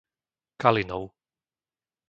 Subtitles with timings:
[0.63, 1.03] Kalinov